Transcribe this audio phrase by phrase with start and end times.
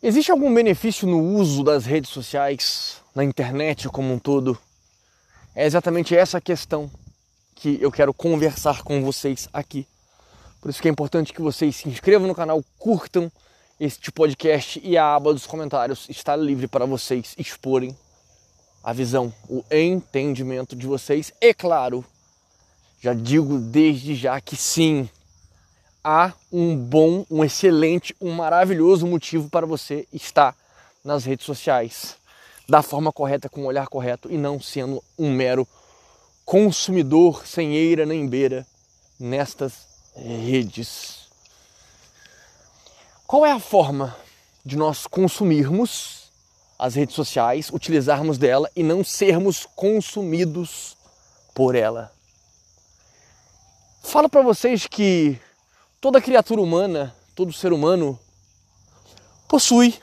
[0.00, 4.56] Existe algum benefício no uso das redes sociais, na internet como um todo?
[5.56, 6.88] É exatamente essa questão
[7.56, 9.88] que eu quero conversar com vocês aqui.
[10.60, 13.28] Por isso que é importante que vocês se inscrevam no canal, curtam
[13.80, 17.96] este podcast e a aba dos comentários está livre para vocês exporem
[18.84, 21.32] a visão, o entendimento de vocês.
[21.40, 22.04] E claro,
[23.00, 25.10] já digo desde já que sim,
[26.02, 30.56] há um bom, um excelente, um maravilhoso motivo para você estar
[31.04, 32.16] nas redes sociais
[32.68, 35.66] da forma correta, com o olhar correto e não sendo um mero
[36.44, 38.66] consumidor sem eira nem beira
[39.18, 41.28] nestas redes.
[43.26, 44.16] Qual é a forma
[44.64, 46.30] de nós consumirmos
[46.78, 50.96] as redes sociais, utilizarmos dela e não sermos consumidos
[51.54, 52.12] por ela?
[54.02, 55.38] Falo para vocês que
[56.00, 58.18] toda criatura humana, todo ser humano
[59.48, 59.94] possui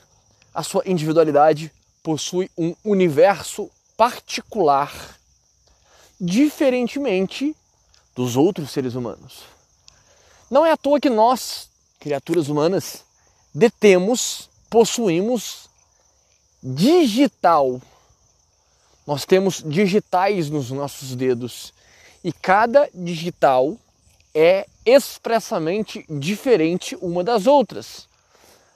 [0.54, 1.72] a sua individualidade,
[2.02, 5.18] possui um universo particular,
[6.20, 7.54] diferentemente
[8.14, 9.44] dos outros seres humanos.
[10.50, 13.04] Não é à toa que nós, criaturas humanas,
[13.54, 15.68] detemos, possuímos
[16.62, 17.80] digital.
[19.06, 21.72] Nós temos digitais nos nossos dedos
[22.24, 23.76] e cada digital
[24.34, 28.08] é expressamente diferente uma das outras.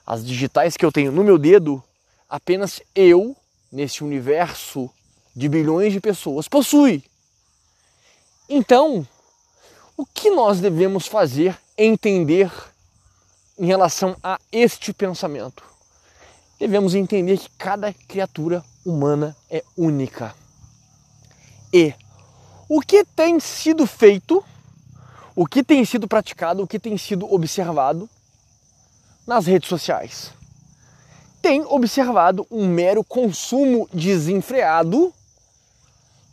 [0.04, 1.82] As digitais que eu tenho no meu dedo,
[2.28, 3.36] apenas eu,
[3.70, 4.90] nesse universo
[5.34, 7.04] de bilhões de pessoas, possui.
[8.48, 9.06] Então,
[9.96, 12.50] o que nós devemos fazer, entender
[13.56, 15.62] em relação a este pensamento?
[16.58, 20.34] Devemos entender que cada criatura humana é única.
[21.72, 21.94] E
[22.68, 24.44] o que tem sido feito
[25.34, 28.08] o que tem sido praticado, o que tem sido observado
[29.26, 30.32] nas redes sociais.
[31.40, 35.12] Tem observado um mero consumo desenfreado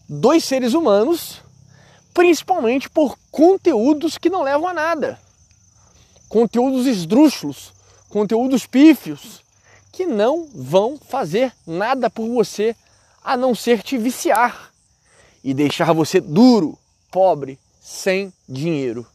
[0.09, 1.41] dos seres humanos,
[2.13, 5.19] principalmente por conteúdos que não levam a nada.
[6.27, 7.71] Conteúdos esdrúxulos,
[8.09, 9.41] conteúdos pífios,
[9.91, 12.75] que não vão fazer nada por você
[13.23, 14.71] a não ser te viciar
[15.43, 16.77] e deixar você duro,
[17.11, 19.07] pobre, sem dinheiro.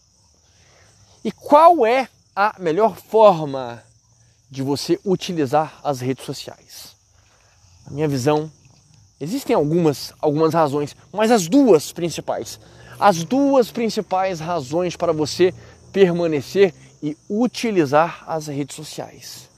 [1.22, 3.84] E qual é a melhor forma
[4.50, 6.96] de você utilizar as redes sociais?
[7.84, 8.50] Na minha visão,
[9.20, 12.58] existem algumas, algumas razões, mas as duas principais,
[12.98, 15.52] as duas principais razões para você
[15.92, 19.50] permanecer e utilizar as redes sociais.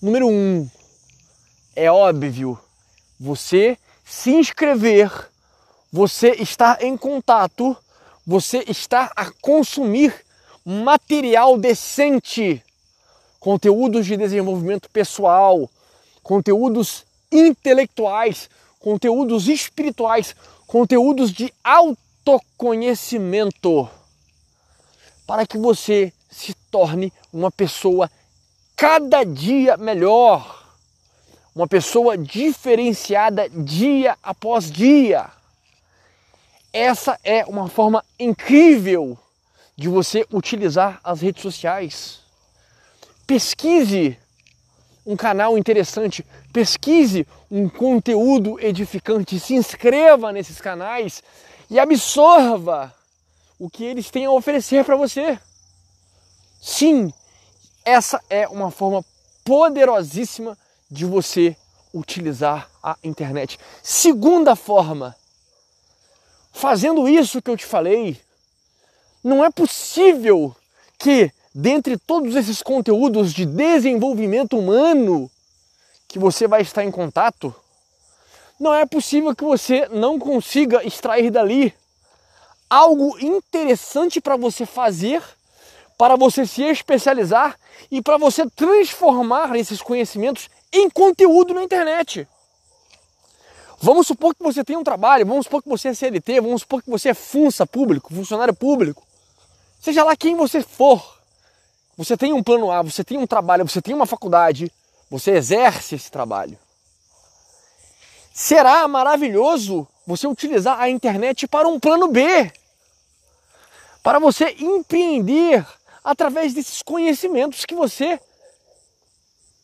[0.00, 0.68] Número um,
[1.76, 2.58] é óbvio,
[3.20, 5.12] você se inscrever,
[5.92, 7.76] você estar em contato
[8.26, 10.14] você está a consumir
[10.64, 12.62] material decente,
[13.40, 15.68] conteúdos de desenvolvimento pessoal,
[16.22, 20.34] conteúdos intelectuais, conteúdos espirituais,
[20.66, 23.90] conteúdos de autoconhecimento,
[25.26, 28.10] para que você se torne uma pessoa
[28.76, 30.62] cada dia melhor,
[31.54, 35.28] uma pessoa diferenciada dia após dia.
[36.72, 39.18] Essa é uma forma incrível
[39.76, 42.20] de você utilizar as redes sociais.
[43.26, 44.18] Pesquise
[45.04, 51.22] um canal interessante, pesquise um conteúdo edificante, se inscreva nesses canais
[51.68, 52.94] e absorva
[53.58, 55.38] o que eles têm a oferecer para você.
[56.60, 57.12] Sim,
[57.84, 59.04] essa é uma forma
[59.44, 60.56] poderosíssima
[60.90, 61.56] de você
[61.92, 63.58] utilizar a internet.
[63.82, 65.16] Segunda forma,
[66.52, 68.20] fazendo isso que eu te falei,
[69.24, 70.54] não é possível
[70.98, 75.30] que, dentre todos esses conteúdos de desenvolvimento humano
[76.06, 77.54] que você vai estar em contato,
[78.60, 81.74] não é possível que você não consiga extrair dali
[82.68, 85.22] algo interessante para você fazer,
[85.98, 87.58] para você se especializar
[87.90, 92.26] e para você transformar esses conhecimentos em conteúdo na internet.
[93.84, 96.80] Vamos supor que você tem um trabalho, vamos supor que você é CLT, vamos supor
[96.80, 99.02] que você é funça público, funcionário público.
[99.80, 101.18] Seja lá quem você for,
[101.96, 104.72] você tem um plano A, você tem um trabalho, você tem uma faculdade,
[105.10, 106.56] você exerce esse trabalho.
[108.32, 112.52] Será maravilhoso você utilizar a internet para um plano B,
[114.00, 115.66] para você empreender
[116.04, 118.20] através desses conhecimentos que você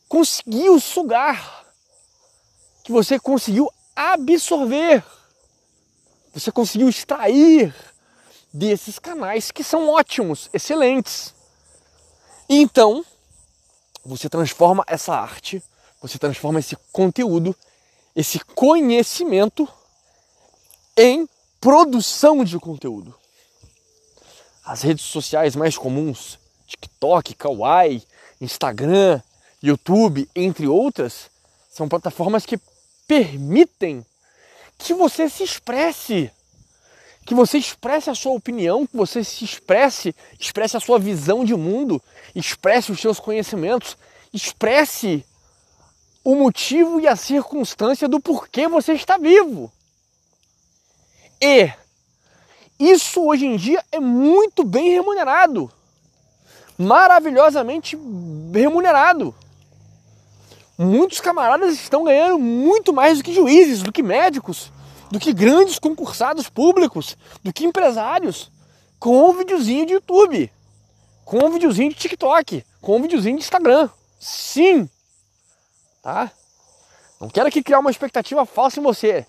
[0.09, 1.63] conseguiu sugar,
[2.83, 5.03] que você conseguiu absorver,
[6.33, 7.75] você conseguiu extrair
[8.53, 11.35] desses canais que são ótimos, excelentes.
[12.47, 13.05] Então,
[14.05, 15.61] você transforma essa arte,
[16.01, 17.53] você transforma esse conteúdo,
[18.15, 19.67] esse conhecimento
[20.95, 21.27] em
[21.59, 23.13] produção de conteúdo.
[24.63, 28.01] As redes sociais mais comuns, TikTok, Kawaii,
[28.39, 29.21] Instagram,
[29.61, 31.29] YouTube, entre outras,
[31.69, 32.57] são plataformas que
[33.09, 34.05] permitem
[34.77, 36.31] que você se expresse,
[37.25, 41.55] que você expresse a sua opinião, que você se expresse, expresse a sua visão de
[41.55, 41.99] mundo,
[42.35, 43.97] expresse os seus conhecimentos,
[44.31, 45.25] expresse
[46.23, 49.71] o motivo e a circunstância do porquê você está vivo.
[51.41, 51.73] E
[52.79, 55.71] isso hoje em dia é muito bem remunerado.
[56.77, 57.97] Maravilhosamente
[58.53, 59.33] remunerado.
[60.81, 64.71] Muitos camaradas estão ganhando muito mais do que juízes, do que médicos,
[65.11, 68.49] do que grandes concursados públicos, do que empresários,
[68.97, 70.49] com um videozinho de YouTube,
[71.25, 73.89] com um videozinho de TikTok, com um videozinho de Instagram.
[74.21, 74.89] Sim!
[76.01, 76.31] Tá?
[77.19, 79.27] Não quero aqui criar uma expectativa falsa em você.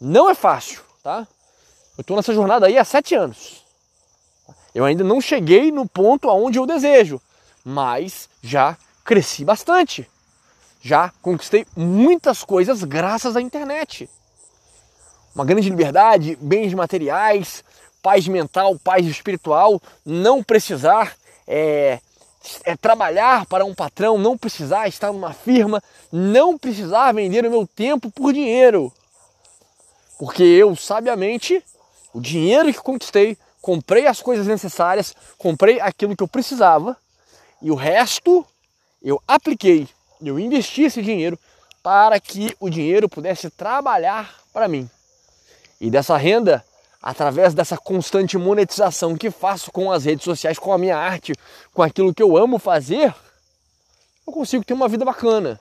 [0.00, 1.28] Não é fácil, tá?
[1.98, 3.66] Eu estou nessa jornada aí há sete anos.
[4.74, 7.20] Eu ainda não cheguei no ponto aonde eu desejo,
[7.62, 10.08] mas já cresci bastante.
[10.80, 14.08] Já conquistei muitas coisas graças à internet.
[15.34, 17.62] Uma grande liberdade, bens materiais,
[18.02, 21.14] paz mental, paz espiritual, não precisar
[21.46, 22.00] é,
[22.64, 27.66] é trabalhar para um patrão, não precisar estar numa firma, não precisar vender o meu
[27.66, 28.92] tempo por dinheiro.
[30.18, 31.62] Porque eu, sabiamente,
[32.12, 36.96] o dinheiro que conquistei, comprei as coisas necessárias, comprei aquilo que eu precisava
[37.60, 38.44] e o resto
[39.02, 39.88] eu apliquei,
[40.28, 41.38] eu investi esse dinheiro
[41.82, 44.88] para que o dinheiro pudesse trabalhar para mim.
[45.80, 46.64] E dessa renda,
[47.02, 51.32] através dessa constante monetização que faço com as redes sociais, com a minha arte,
[51.72, 53.14] com aquilo que eu amo fazer,
[54.26, 55.58] eu consigo ter uma vida bacana,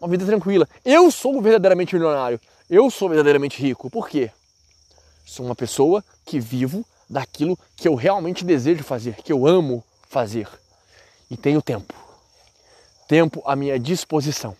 [0.00, 0.68] uma vida tranquila.
[0.84, 3.88] Eu sou verdadeiramente milionário, eu sou verdadeiramente rico.
[3.88, 4.30] Por quê?
[5.24, 10.48] Sou uma pessoa que vivo daquilo que eu realmente desejo fazer, que eu amo fazer.
[11.30, 12.07] E tenho tempo.
[13.08, 14.54] Tempo à minha disposição.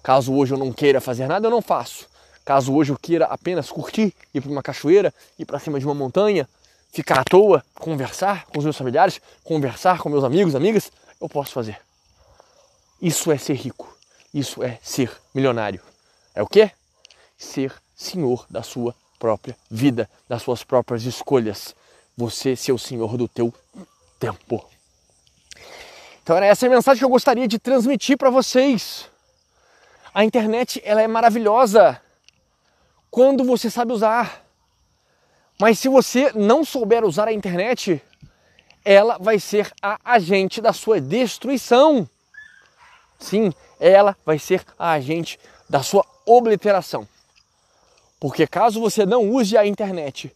[0.00, 2.06] Caso hoje eu não queira fazer nada, eu não faço.
[2.44, 5.94] Caso hoje eu queira apenas curtir, ir para uma cachoeira, ir para cima de uma
[5.94, 6.48] montanha,
[6.92, 11.52] ficar à toa, conversar com os meus familiares, conversar com meus amigos, amigas, eu posso
[11.52, 11.80] fazer.
[13.02, 13.92] Isso é ser rico.
[14.32, 15.82] Isso é ser milionário.
[16.34, 16.70] É o quê?
[17.36, 21.74] Ser senhor da sua própria vida, das suas próprias escolhas.
[22.16, 23.52] Você ser o senhor do teu
[24.20, 24.64] tempo.
[26.28, 29.10] Então era essa a mensagem que eu gostaria de transmitir para vocês.
[30.12, 31.98] A internet ela é maravilhosa
[33.10, 34.44] quando você sabe usar.
[35.58, 38.02] Mas se você não souber usar a internet,
[38.84, 42.06] ela vai ser a agente da sua destruição.
[43.18, 43.50] Sim,
[43.80, 47.08] ela vai ser a agente da sua obliteração.
[48.20, 50.30] Porque caso você não use a internet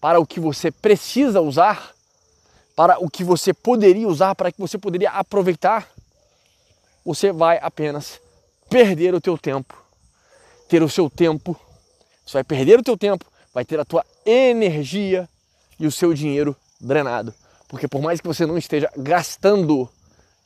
[0.00, 1.92] para o que você precisa usar,
[2.76, 5.88] para o que você poderia usar, para que você poderia aproveitar,
[7.04, 8.20] você vai apenas
[8.68, 9.76] perder o teu tempo.
[10.68, 11.58] Ter o seu tempo,
[12.26, 15.28] você vai perder o teu tempo, vai ter a tua energia
[15.78, 17.34] e o seu dinheiro drenado.
[17.68, 19.88] Porque por mais que você não esteja gastando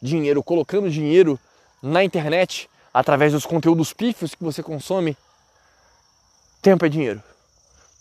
[0.02, 1.38] dinheiro, colocando dinheiro
[1.82, 5.16] na internet através dos conteúdos pífios que você consome,
[6.60, 7.22] Tempo é dinheiro.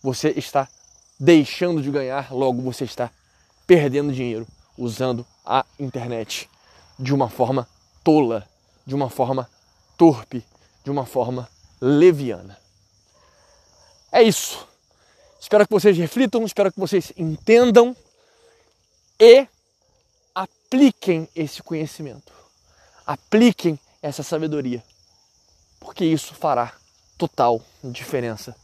[0.02, 0.68] Você está
[1.20, 3.12] deixando de ganhar, logo você está
[3.68, 4.48] perdendo dinheiro
[4.78, 6.50] usando a internet
[6.98, 7.68] de uma forma
[8.04, 8.48] tola,
[8.86, 9.50] de uma forma
[9.98, 10.46] torpe,
[10.84, 11.50] de uma forma
[11.82, 12.58] leviana.
[14.12, 14.66] É isso.
[15.40, 17.96] Espero que vocês reflitam, espero que vocês entendam
[19.20, 19.48] e
[20.34, 22.32] apliquem esse conhecimento.
[23.06, 24.84] Apliquem essa sabedoria,
[25.80, 26.74] porque isso fará
[27.18, 28.56] total diferença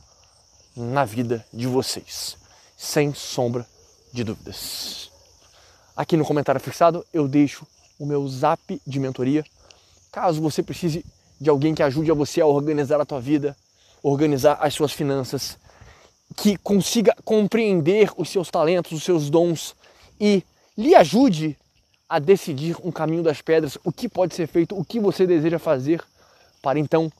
[0.76, 2.38] na vida de vocês,
[2.78, 3.68] sem sombra
[4.14, 5.12] de dúvidas.
[5.98, 7.66] Aqui no comentário fixado eu deixo
[8.00, 9.44] o meu zap de mentoria,
[10.12, 11.04] caso você precise
[11.42, 13.58] de alguém que ajude a você a organizar a tua vida,
[14.02, 15.58] organizar as suas finanças,
[16.38, 19.76] que consiga compreender os seus talentos, os seus dons
[20.20, 20.44] e
[20.78, 21.58] lhe ajude
[22.08, 25.58] a decidir um caminho das pedras, o que pode ser feito, o que você deseja
[25.58, 26.04] fazer
[26.62, 27.12] para então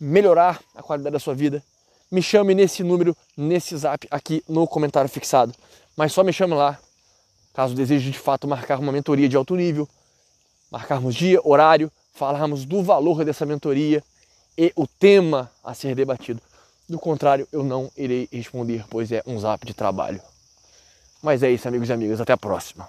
[0.00, 1.62] melhorar a qualidade da sua vida,
[2.10, 5.54] me chame nesse número, nesse zap aqui no comentário fixado.
[6.00, 6.78] Mas só me chame lá,
[7.52, 9.86] caso deseje de fato marcar uma mentoria de alto nível,
[10.70, 14.02] marcarmos dia, horário, falarmos do valor dessa mentoria
[14.56, 16.40] e o tema a ser debatido.
[16.88, 20.22] Do contrário, eu não irei responder, pois é um zap de trabalho.
[21.22, 22.88] Mas é isso, amigos e amigas, até a próxima.